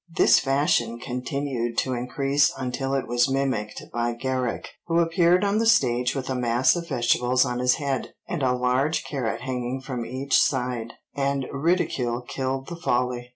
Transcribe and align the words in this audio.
This 0.09 0.39
fashion 0.39 0.97
continued 0.99 1.77
to 1.77 1.93
increase 1.93 2.51
until 2.57 2.95
it 2.95 3.07
was 3.07 3.29
mimicked 3.29 3.83
by 3.93 4.13
Garrick, 4.15 4.69
who 4.87 4.97
appeared 4.97 5.43
on 5.43 5.59
the 5.59 5.67
stage 5.67 6.15
with 6.15 6.27
a 6.27 6.33
mass 6.33 6.75
of 6.75 6.89
vegetables 6.89 7.45
on 7.45 7.59
his 7.59 7.75
head, 7.75 8.13
and 8.27 8.41
a 8.41 8.51
large 8.55 9.03
carrot 9.03 9.41
hanging 9.41 9.79
from 9.79 10.03
each 10.03 10.41
side, 10.41 10.93
and 11.15 11.45
ridicule 11.53 12.21
killed 12.21 12.67
the 12.67 12.77
folly. 12.77 13.29